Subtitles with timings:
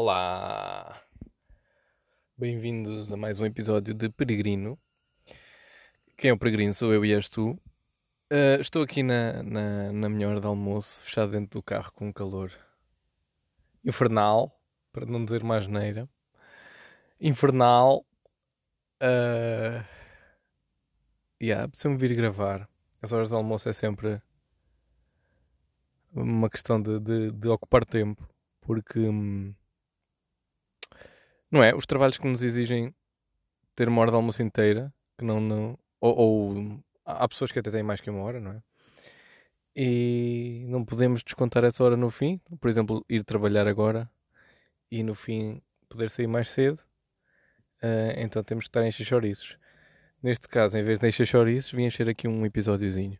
[0.00, 1.02] Olá!
[2.36, 4.78] Bem-vindos a mais um episódio de Peregrino.
[6.16, 6.72] Quem é o Peregrino?
[6.72, 7.60] Sou eu e és tu.
[8.32, 12.06] Uh, estou aqui na, na, na minha hora de almoço, fechado dentro do carro com
[12.06, 12.52] um calor
[13.84, 14.56] infernal,
[14.92, 16.08] para não dizer mais neira.
[17.20, 18.06] Infernal.
[19.02, 19.84] Uh,
[21.42, 22.68] yeah, precisa-me vir gravar.
[23.02, 24.22] As horas de almoço é sempre
[26.12, 28.24] uma questão de, de, de ocupar tempo,
[28.60, 29.00] porque.
[29.00, 29.52] Hum,
[31.50, 31.74] não é?
[31.74, 32.94] Os trabalhos que nos exigem
[33.74, 35.40] ter uma hora de almoço inteira, que não.
[35.40, 38.62] não ou, ou há pessoas que até têm mais que uma hora, não é?
[39.74, 42.40] E não podemos descontar essa hora no fim.
[42.60, 44.10] Por exemplo, ir trabalhar agora
[44.90, 46.80] e no fim poder sair mais cedo.
[47.82, 49.58] Uh, então temos que estar a encher.
[50.20, 53.18] Neste caso, em vez de encher chouriços, vim encher aqui um episódiozinho.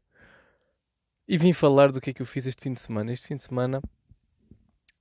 [1.29, 3.13] E vim falar do que é que eu fiz este fim de semana.
[3.13, 3.81] Este fim de semana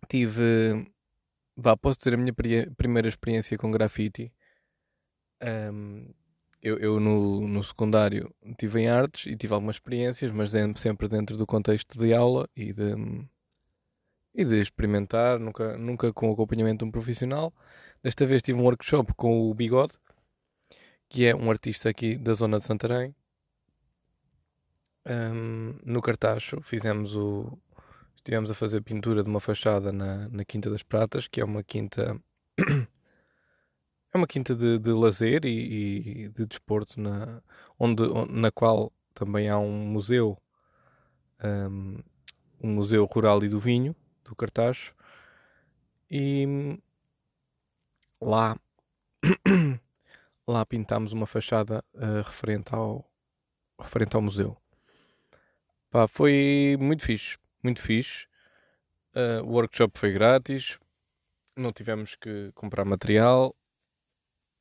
[0.08, 0.86] tive
[1.60, 2.34] Vá, posso dizer a minha
[2.78, 4.32] primeira experiência com grafite.
[5.42, 6.14] Um,
[6.62, 11.36] eu, eu no, no, secundário tive em artes e tive algumas experiências, mas sempre dentro
[11.36, 12.94] do contexto de aula e de,
[14.36, 17.52] e de experimentar, nunca, nunca com acompanhamento de um profissional.
[18.04, 19.94] Desta vez tive um workshop com o Bigode,
[21.10, 23.16] que é um artista aqui da zona de Santarém.
[25.08, 27.58] Um, no Cartacho fizemos o,
[28.28, 31.64] estivemos a fazer pintura de uma fachada na, na Quinta das Pratas, que é uma
[31.64, 32.20] quinta.
[34.14, 37.42] é uma quinta de, de lazer e, e, de desporto, na,
[37.80, 40.38] onde, na qual também há um museu,
[41.42, 42.00] um,
[42.62, 44.94] um museu rural e do vinho, do Cartacho,
[46.12, 46.78] e
[48.20, 48.60] lá,
[50.46, 53.10] lá pintámos uma fachada uh, referente, ao,
[53.80, 54.58] referente ao museu.
[55.90, 57.38] Pá, foi muito fixe
[57.68, 58.26] muito fixe.
[59.14, 60.78] Uh, o workshop foi grátis,
[61.56, 63.56] não tivemos que comprar material,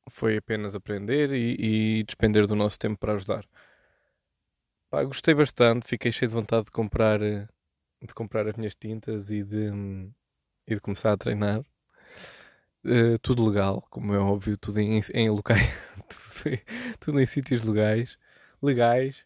[0.09, 3.45] foi apenas aprender e, e despender do nosso tempo para ajudar.
[4.89, 9.43] Pá, gostei bastante, fiquei cheio de vontade de comprar, de comprar as minhas tintas e
[9.43, 9.69] de,
[10.67, 11.61] e de começar a treinar.
[12.83, 15.61] Uh, tudo legal, como é óbvio, tudo em, em locais,
[16.43, 16.59] tudo,
[16.99, 18.17] tudo, em sítios legais,
[18.61, 19.25] legais.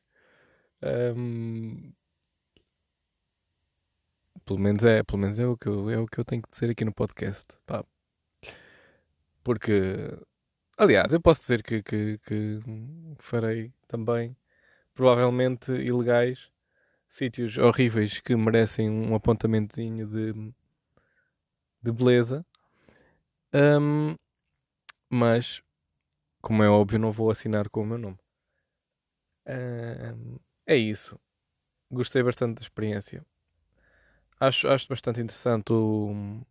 [0.83, 1.93] Um,
[4.51, 6.49] pelo menos é, pelo menos é o que eu, é o que eu tenho que
[6.49, 7.57] dizer aqui no podcast.
[7.65, 7.85] Pá.
[9.41, 10.11] Porque,
[10.77, 12.59] aliás, eu posso dizer que, que, que
[13.17, 14.35] farei também,
[14.93, 16.51] provavelmente ilegais,
[17.07, 20.33] sítios horríveis que merecem um apontamentozinho de,
[21.81, 22.45] de beleza.
[23.53, 24.15] Um,
[25.09, 25.61] mas,
[26.41, 28.19] como é óbvio, não vou assinar com o meu nome.
[29.47, 31.17] Um, é isso.
[31.89, 33.25] Gostei bastante da experiência.
[34.41, 36.41] Acho, acho bastante interessante o,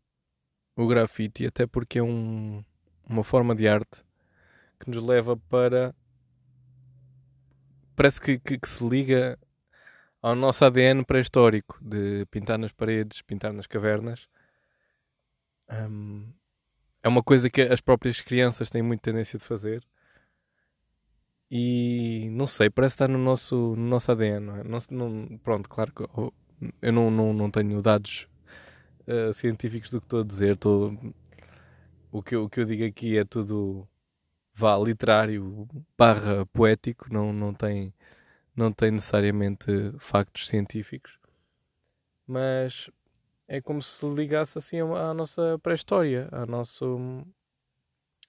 [0.76, 2.64] o grafite, até porque é um,
[3.04, 4.04] uma forma de arte
[4.78, 5.92] que nos leva para.
[7.96, 9.36] Parece que, que, que se liga
[10.22, 14.28] ao nosso ADN pré-histórico de pintar nas paredes, pintar nas cavernas.
[15.68, 16.32] Um,
[17.02, 19.84] é uma coisa que as próprias crianças têm muita tendência de fazer.
[21.50, 24.46] E não sei, parece estar no nosso, no nosso ADN.
[24.46, 24.62] Não é?
[24.62, 26.04] não, não, pronto, claro que
[26.82, 28.26] eu não, não, não tenho dados
[29.06, 30.54] uh, científicos do que estou a dizer.
[30.54, 30.97] Estou...
[32.12, 33.88] O, que eu, o que eu digo aqui é tudo
[34.60, 35.66] vá literário
[35.97, 37.94] barra poético, não, não, tem,
[38.54, 39.66] não tem necessariamente
[39.98, 41.19] factos científicos,
[42.26, 42.91] mas
[43.48, 47.25] é como se ligasse assim à nossa pré-história, nosso,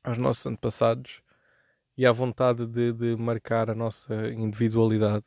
[0.03, 1.21] aos nossos antepassados
[1.97, 5.25] e à vontade de, de marcar a nossa individualidade.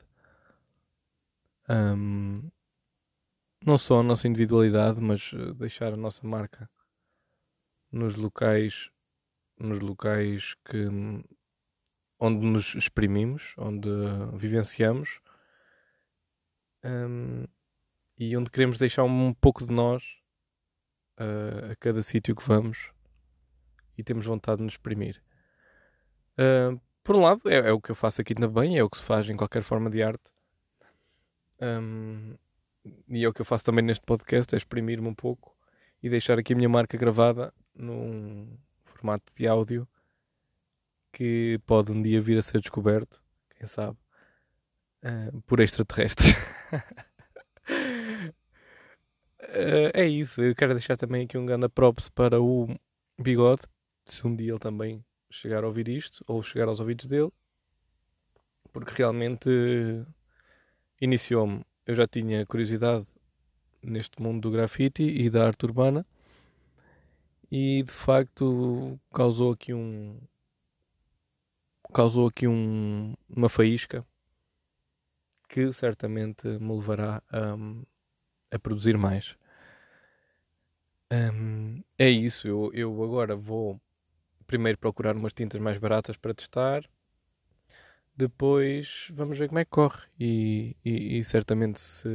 [1.68, 2.50] Um,
[3.64, 6.68] não só a nossa individualidade, mas eh, deixar a nossa marca
[7.90, 8.90] nos locais,
[9.58, 10.88] nos locais que
[12.18, 13.88] onde nos exprimimos, onde
[14.34, 15.20] vivenciamos
[16.84, 17.44] um,
[18.18, 20.02] e onde queremos deixar um pouco de nós
[21.18, 22.90] uh, a cada sítio que vamos
[23.96, 25.22] e temos vontade de nos exprimir.
[26.38, 28.98] Uh, por um lado, é, é, o que eu faço aqui também, é o que
[28.98, 30.32] se faz em qualquer forma de arte.
[31.60, 32.34] Um,
[33.08, 35.56] e é o que eu faço também neste podcast, é exprimir-me um pouco
[36.02, 39.88] e deixar aqui a minha marca gravada num formato de áudio
[41.12, 43.22] que pode um dia vir a ser descoberto,
[43.56, 43.96] quem sabe,
[45.04, 46.32] uh, por extraterrestres.
[49.40, 52.68] uh, é isso, eu quero deixar também aqui um grande props para o
[53.18, 53.62] Bigode,
[54.04, 57.32] se um dia ele também chegar a ouvir isto, ou chegar aos ouvidos dele,
[58.72, 59.48] porque realmente
[61.00, 63.06] iniciou-me eu já tinha curiosidade
[63.82, 66.06] neste mundo do grafite e da arte urbana
[67.50, 70.18] e de facto causou aqui um
[71.92, 74.04] causou aqui um, uma faísca
[75.48, 77.54] que certamente me levará a,
[78.50, 79.36] a produzir mais.
[81.12, 83.80] Um, é isso, eu, eu agora vou
[84.46, 86.82] primeiro procurar umas tintas mais baratas para testar,
[88.16, 90.02] depois vamos ver como é que corre.
[90.18, 92.08] E, e, e certamente se,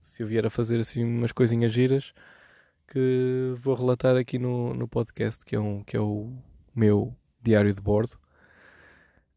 [0.00, 2.12] se eu vier a fazer assim umas coisinhas giras
[2.88, 6.32] que vou relatar aqui no, no podcast, que é, um, que é o
[6.74, 8.18] meu diário de bordo.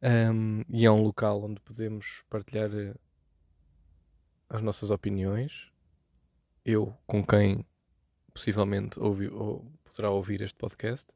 [0.01, 2.93] Um, e é um local onde podemos partilhar eh,
[4.49, 5.69] as nossas opiniões.
[6.63, 7.65] Eu, com quem
[8.33, 11.07] possivelmente ouvi, ou poderá ouvir este podcast.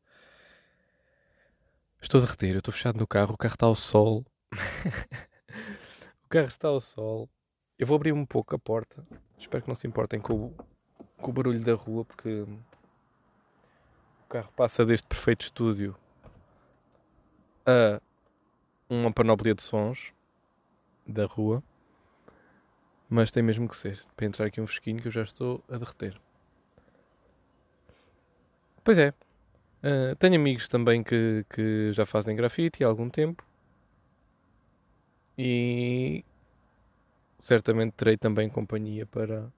[2.02, 4.26] Estou a derreter, eu estou fechado no carro, o carro está ao sol.
[6.26, 7.30] o carro está ao sol.
[7.78, 9.06] Eu vou abrir um pouco a porta.
[9.38, 10.56] Espero que não se importem com o,
[11.18, 12.60] com o barulho da rua, porque o
[14.30, 15.96] carro passa deste perfeito estúdio
[17.66, 18.02] a
[18.90, 20.14] uma panóplia de sons
[21.06, 21.64] da rua.
[23.10, 24.02] Mas tem mesmo que ser.
[24.16, 26.20] Para entrar aqui um fresquinho que eu já estou a derreter.
[28.84, 29.10] Pois é.
[29.84, 33.46] Uh, tenho amigos também que, que já fazem grafite há algum tempo.
[35.38, 36.24] E
[37.42, 39.52] certamente terei também companhia para,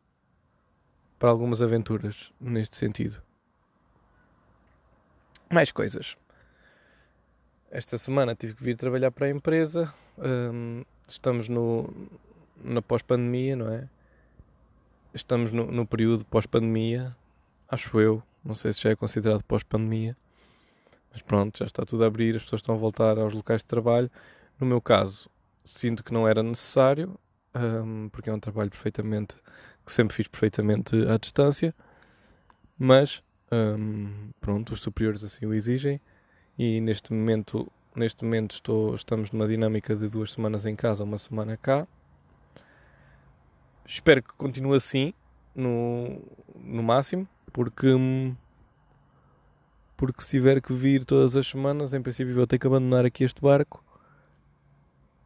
[1.20, 3.22] para algumas aventuras neste sentido.
[5.52, 6.18] Mais coisas.
[7.70, 9.94] Esta semana tive que vir trabalhar para a empresa.
[10.18, 11.94] Um, estamos no,
[12.64, 13.88] na pós-pandemia, não é?
[15.14, 17.16] Estamos no, no período pós-pandemia,
[17.70, 18.24] acho eu.
[18.44, 20.16] Não sei se já é considerado pós-pandemia.
[21.12, 23.66] Mas pronto, já está tudo a abrir, as pessoas estão a voltar aos locais de
[23.66, 24.12] trabalho.
[24.60, 25.30] No meu caso,
[25.66, 27.20] sinto que não era necessário,
[27.56, 29.36] um, porque é um trabalho perfeitamente
[29.86, 31.76] que sempre fiz perfeitamente à distância,
[32.78, 33.22] mas
[33.52, 36.00] um, pronto, os superiores assim o exigem
[36.58, 41.18] e neste momento, neste momento estou, estamos numa dinâmica de duas semanas em casa, uma
[41.18, 41.88] semana cá.
[43.86, 45.14] Espero que continue assim
[45.54, 46.22] no,
[46.56, 48.36] no máximo, porque hum,
[49.98, 53.24] porque se tiver que vir todas as semanas, em princípio vou ter que abandonar aqui
[53.24, 53.85] este barco.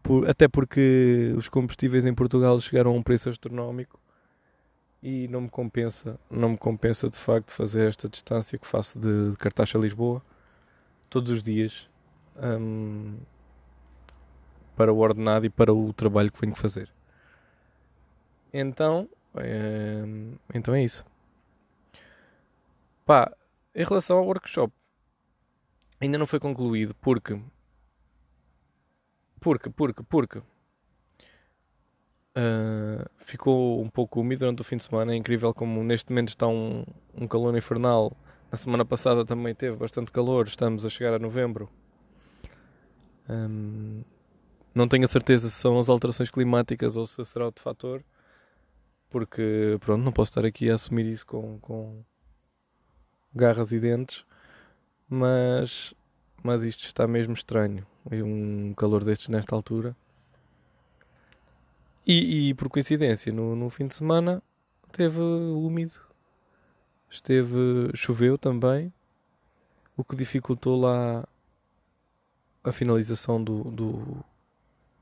[0.01, 3.99] Por, até porque os combustíveis em Portugal chegaram a um preço astronómico
[5.01, 9.31] e não me compensa, não me compensa de facto fazer esta distância que faço de,
[9.31, 10.21] de Cartaxa a Lisboa
[11.09, 11.89] todos os dias
[12.37, 13.17] um,
[14.75, 16.89] para o ordenado e para o trabalho que venho fazer.
[18.53, 20.03] Então, é,
[20.53, 21.05] então é isso.
[23.05, 23.31] Pá,
[23.75, 24.73] em relação ao workshop,
[25.99, 27.39] ainda não foi concluído porque
[29.39, 30.41] porque, porque, porque
[32.39, 35.13] Uh, ficou um pouco úmido durante o fim de semana.
[35.13, 38.15] É incrível como neste momento está um, um calor infernal.
[38.51, 40.47] Na semana passada também teve bastante calor.
[40.47, 41.69] Estamos a chegar a novembro.
[43.29, 44.03] Um,
[44.73, 48.03] não tenho a certeza se são as alterações climáticas ou se será outro fator.
[49.09, 52.03] Porque, pronto, não posso estar aqui a assumir isso com, com
[53.33, 54.23] garras e dentes.
[55.09, 55.93] Mas,
[56.43, 57.85] mas isto está mesmo estranho.
[58.11, 59.95] Um calor destes nesta altura.
[62.05, 64.41] E, e por coincidência, no, no fim de semana
[64.91, 65.93] teve úmido,
[67.09, 68.91] esteve choveu também,
[69.95, 71.27] o que dificultou lá
[72.63, 74.25] a finalização do, do,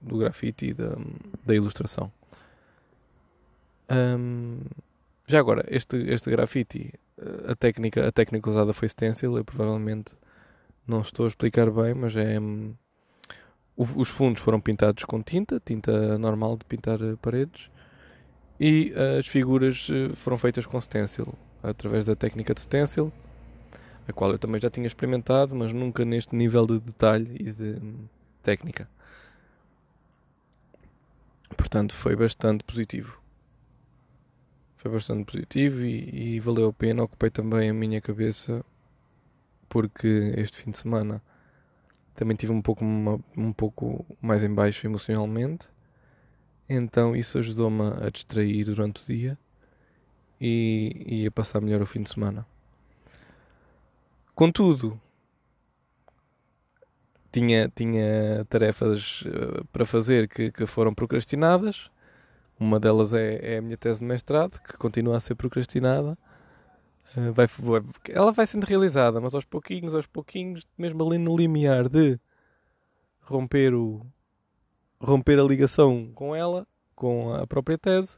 [0.02, 0.96] do grafite e da,
[1.46, 2.12] da ilustração.
[3.90, 4.60] Um,
[5.26, 6.94] já agora, este, este grafite,
[7.48, 10.14] a técnica, a técnica usada foi stencil, eu provavelmente
[10.86, 12.38] não estou a explicar bem, mas é
[13.78, 17.70] os fundos foram pintados com tinta, tinta normal de pintar eh, paredes,
[18.60, 21.32] e eh, as figuras eh, foram feitas com stencil,
[21.62, 23.14] através da técnica de stencil,
[24.08, 27.80] a qual eu também já tinha experimentado, mas nunca neste nível de detalhe e de
[27.80, 28.08] hum,
[28.42, 28.90] técnica.
[31.56, 33.22] Portanto, foi bastante positivo.
[34.78, 37.04] Foi bastante positivo e, e valeu a pena.
[37.04, 38.64] Ocupei também a minha cabeça
[39.68, 41.22] porque este fim de semana
[42.18, 45.70] também tive um pouco, uma, um pouco mais em baixo emocionalmente.
[46.68, 49.38] Então isso ajudou-me a distrair durante o dia
[50.42, 52.46] e, e a passar melhor o fim de semana.
[54.34, 55.00] Contudo,
[57.32, 61.92] tinha, tinha tarefas uh, para fazer que, que foram procrastinadas.
[62.60, 66.18] Uma delas é, é a minha tese de mestrado, que continua a ser procrastinada.
[67.18, 67.48] Eh, vai,
[68.10, 72.20] ela vai sendo realizada, mas aos pouquinhos, aos pouquinhos, mesmo ali no limiar de
[73.22, 74.06] romper o
[75.00, 78.18] romper a ligação com ela, com a própria tese,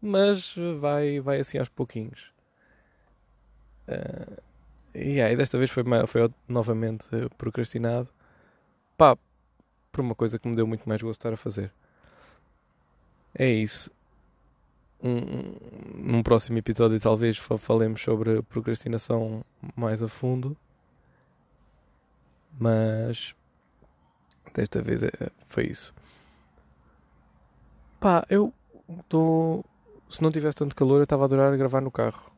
[0.00, 2.32] mas vai, vai assim aos pouquinhos.
[3.88, 4.42] Uh,
[4.94, 8.08] e desta vez foi, foi novamente procrastinado.
[8.96, 9.16] Pá,
[9.92, 11.72] por uma coisa que me deu muito mais gosto estar a fazer.
[13.34, 13.90] É isso.
[15.02, 15.52] Um,
[15.94, 20.56] num próximo episódio talvez falemos sobre procrastinação mais a fundo.
[22.58, 23.34] Mas
[24.54, 25.10] desta vez é,
[25.48, 25.94] foi isso.
[28.00, 28.52] Pá, eu
[29.00, 29.64] estou.
[30.08, 32.30] Se não tivesse tanto calor, eu estava a adorar gravar no carro.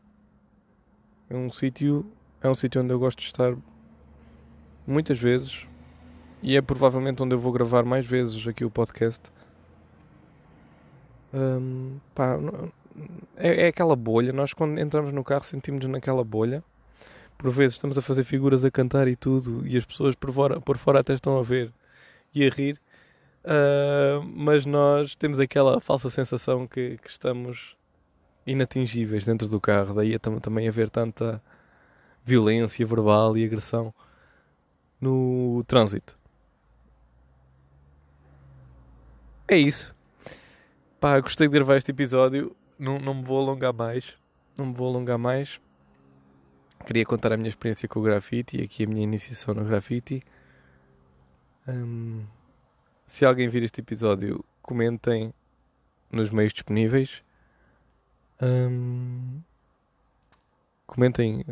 [1.31, 2.05] É um sítio.
[2.41, 3.55] É um sítio onde eu gosto de estar
[4.87, 5.67] muitas vezes.
[6.43, 9.31] E é provavelmente onde eu vou gravar mais vezes aqui o podcast.
[12.15, 12.39] Pá,
[13.37, 14.33] é, é aquela bolha.
[14.33, 16.63] Nós, quando entramos no carro, sentimos-nos naquela bolha.
[17.37, 20.61] Por vezes estamos a fazer figuras a cantar e tudo, e as pessoas por fora,
[20.61, 21.73] por fora até estão a ver
[22.35, 22.81] e a rir.
[23.45, 27.77] Uh, mas nós temos aquela falsa sensação que, que, estamos
[28.47, 29.95] inatingíveis dentro do carro.
[29.95, 31.41] Daí é tam também haver tanta
[32.25, 33.95] violência verbal e agressão
[35.01, 36.19] no trânsito.
[39.47, 39.95] É isso.
[41.01, 42.57] Pá, gostei de gravar este episódio.
[42.77, 44.17] Não, não me vou alongar mais.
[44.57, 45.61] Não me vou alongar mais.
[46.85, 50.21] Queria contar a minha experiência com o grafite e aqui a minha iniciação no grafite.
[51.69, 52.27] Um,
[53.07, 55.33] se alguém vir este episódio, comentem
[56.11, 57.23] nos meios disponíveis.
[58.43, 59.41] Um,
[60.85, 61.45] comentem,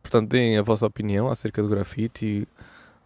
[0.00, 2.46] portanto, deem a vossa opinião acerca do grafite,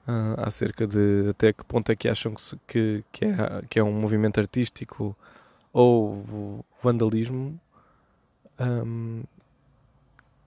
[0.09, 3.85] uh, acerca de até que ponto é que acham que, que, que, é, que é
[3.85, 5.15] um movimento artístico
[5.73, 7.61] ou vandalismo.
[8.59, 9.23] Um,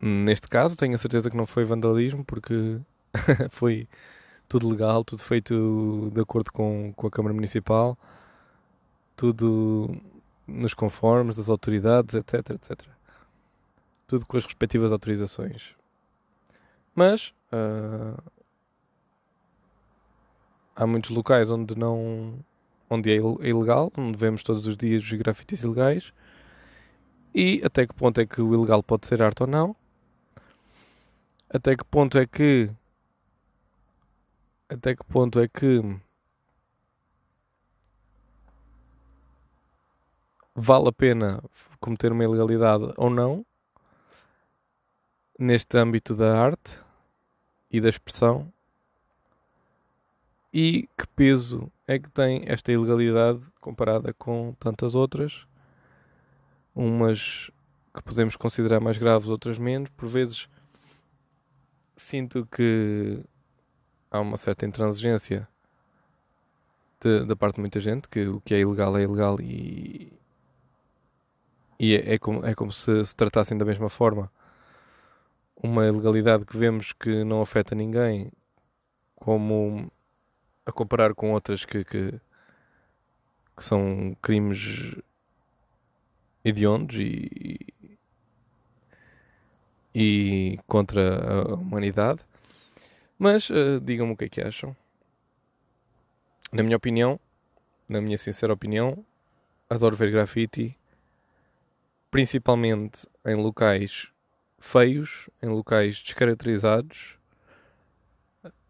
[0.01, 2.79] neste caso, tenho a certeza que não foi vandalismo, porque
[3.51, 3.87] foi
[4.49, 7.97] tudo legal, tudo feito de acordo com, com a Câmara Municipal,
[9.15, 9.95] tudo
[10.47, 12.87] nos conformes das autoridades, etc, etc.
[14.07, 15.73] Tudo com as respectivas autorizações.
[16.93, 18.21] Mas uh,
[20.75, 22.39] há muitos locais onde não
[22.89, 26.13] onde é, é ilegal, onde vemos todos os dias os grafites ilegais.
[27.33, 29.75] E até que ponto é que o ilegal pode ser arte ou não?
[31.49, 32.69] Até que ponto é que
[34.69, 35.81] até que ponto é que
[40.55, 41.41] vale a pena
[41.79, 43.45] cometer uma ilegalidade ou não
[45.39, 46.79] neste âmbito da arte
[47.71, 48.51] e da expressão
[50.53, 55.45] e que peso é que tem esta ilegalidade comparada com tantas outras,
[56.75, 57.49] umas
[57.93, 59.89] que podemos considerar mais graves, outras menos.
[59.91, 60.47] Por vezes
[61.95, 63.23] sinto que
[64.09, 65.47] há uma certa intransigência
[66.99, 70.11] de, da parte de muita gente que o que é ilegal é ilegal e,
[71.79, 74.31] e é, é, como, é como se se tratassem da mesma forma
[75.55, 78.31] uma ilegalidade que vemos que não afeta ninguém
[79.15, 79.91] como
[80.65, 82.19] a comparar com outras que, que,
[83.55, 84.95] que são crimes
[86.43, 87.59] hediondos e,
[89.93, 92.25] e contra a humanidade
[93.21, 94.75] mas uh, digam-me o que é que acham.
[96.51, 97.19] Na minha opinião,
[97.87, 99.05] na minha sincera opinião,
[99.69, 100.75] adoro ver grafite,
[102.09, 104.11] principalmente em locais
[104.57, 107.19] feios, em locais descaracterizados.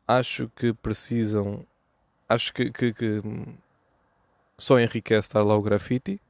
[0.06, 1.66] Acho que precisam.
[2.34, 3.22] Acho que, que, que
[4.58, 6.22] só enriquece estar lá o grafite.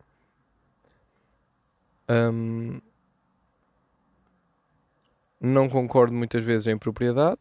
[2.09, 2.81] Um,
[5.39, 7.39] não concordo muitas vezes em propriedade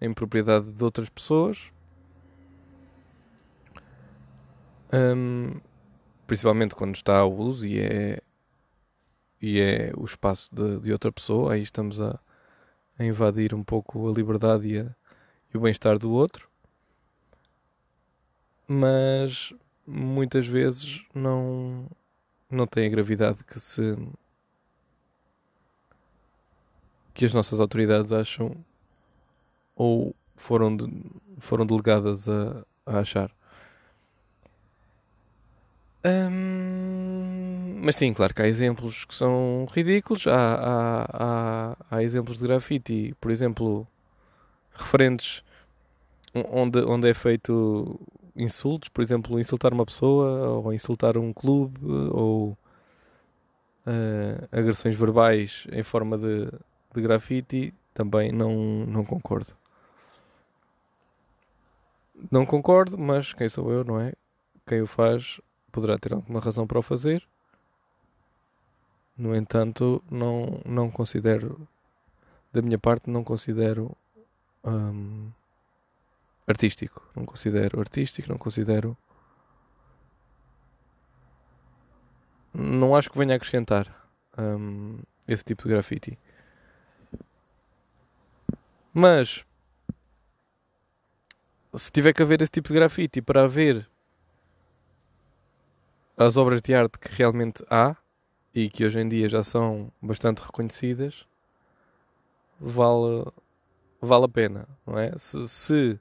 [0.00, 1.70] em propriedade de outras pessoas.
[4.92, 5.60] Um,
[6.26, 8.20] principalmente quando está ao uso e é,
[9.40, 12.18] e é o espaço de, de outra pessoa, aí estamos a,
[12.98, 14.96] a, invadir um pouco a liberdade e, a,
[15.52, 16.49] e o bem-estar do outro.
[18.72, 19.52] Mas
[19.84, 21.86] muitas vezes não,
[22.48, 23.96] não tem a gravidade que se
[27.12, 28.54] que as nossas autoridades acham
[29.74, 30.86] ou foram, de,
[31.38, 33.32] foram delegadas a, a achar.
[36.04, 40.28] Hum, mas sim, claro que há exemplos que são ridículos.
[40.28, 43.84] Há, há, há, há, exemplos de grafite, por exemplo,
[44.72, 45.42] referentes
[46.32, 47.98] onde, onde é feito
[48.42, 52.56] insultos, por exemplo, insultar uma pessoa, ou insultar um clube, ou
[53.86, 56.46] uh, agressões verbais em forma de,
[56.94, 59.52] de grafite, também não, não concordo.
[62.30, 64.12] Não concordo, mas quem sou eu, não é?
[64.66, 65.40] Quem o faz
[65.72, 67.26] poderá ter alguma razão para o fazer.
[69.16, 71.66] No entanto, não, não considero
[72.52, 73.96] da minha parte, não considero
[74.64, 75.30] hum,
[76.50, 77.08] artístico.
[77.14, 78.96] Não considero artístico, não considero.
[82.52, 83.86] Não acho que venha acrescentar
[84.36, 86.18] hum, esse tipo de grafite.
[88.92, 89.44] Mas
[91.74, 93.88] se tiver que haver esse tipo de grafite para haver
[96.16, 97.96] as obras de arte que realmente há
[98.54, 101.24] e que hoje em dia já são bastante reconhecidas,
[102.58, 103.24] vale,
[104.00, 105.16] vale a pena, não é?
[105.16, 106.00] Se, se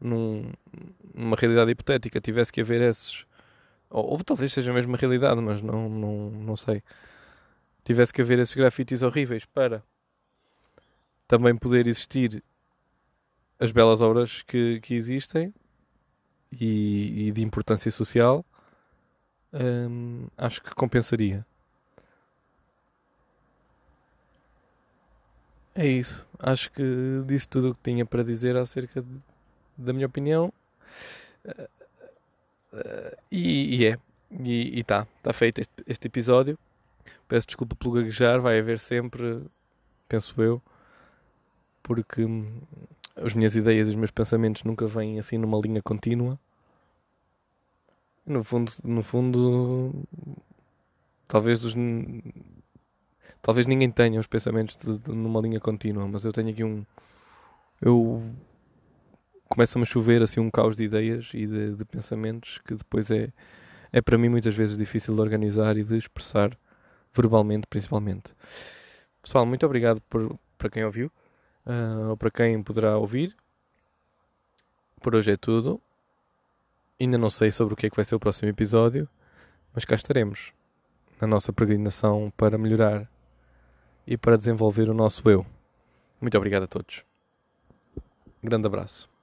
[0.00, 0.50] num,
[1.14, 3.24] numa realidade hipotética tivesse que haver esses,
[3.88, 6.82] ou, ou, talvez seja mesmo uma realidade, mas não, não, não sei,
[7.84, 9.82] tivesse que haver esses grafites horríveis para
[11.26, 12.42] também poder existir
[13.58, 15.54] as belas obras que, que existem
[16.52, 18.44] e, e de importância social,
[19.52, 21.46] hum, acho que compensaria.
[25.74, 26.26] É isso.
[26.38, 26.82] Acho que
[27.26, 29.08] disse tudo o que tinha para dizer acerca de,
[29.80, 30.52] da minha opinião.
[31.44, 31.68] Uh,
[32.72, 33.98] uh, e, e, é.
[34.40, 35.06] E está.
[35.16, 36.58] Está feito este, este, episódio.
[37.28, 38.40] Peço desculpa pelo gaguejar.
[38.40, 39.42] Vai haver sempre,
[40.08, 40.62] penso eu.
[41.82, 42.60] Porque hum,
[43.16, 46.38] as minhas ideias e os meus pensamentos nunca vêm assim numa linha contínua.
[48.26, 49.92] No fundo, no fundo
[51.26, 51.74] talvez dos
[53.42, 56.84] talvez ninguém tenha os pensamentos de, de, numa linha contínua, mas eu tenho aqui um.
[57.80, 58.22] Eu
[59.50, 63.32] começa-me a chover assim um caos de ideias e de, de, pensamentos que depois é,
[63.92, 66.56] é para mim muitas vezes difícil de organizar e de expressar
[67.12, 68.32] verbalmente, principalmente.
[69.20, 71.10] Pessoal, muito obrigado por, para quem ouviu,
[71.66, 73.36] uh, ou para quem poderá ouvir.
[75.02, 75.80] Por hoje é tudo.
[77.00, 79.08] Ainda não sei sobre o que é que vai ser o próximo episódio,
[79.74, 80.52] mas cá estaremos
[81.20, 83.10] na nossa peregrinação para melhorar
[84.06, 85.44] e para desenvolver o nosso eu.
[86.20, 87.02] Muito obrigado a todos.
[88.42, 89.19] grande abraço.